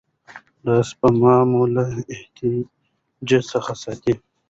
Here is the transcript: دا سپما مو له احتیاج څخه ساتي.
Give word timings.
دا 0.65 0.75
سپما 0.89 1.35
مو 1.49 1.61
له 1.73 1.83
احتیاج 2.13 3.29
څخه 3.51 3.73
ساتي. 3.83 4.13